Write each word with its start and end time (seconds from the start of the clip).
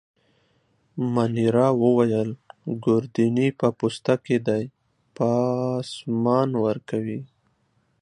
مانیرا 1.13 1.67
وویل: 1.83 2.29
ګوردیني 2.83 3.47
په 3.59 3.67
پوسته 3.77 4.13
کي 4.25 4.37
دی، 4.47 4.63
پاسمان 5.15 6.49
ورکوي. 6.65 7.19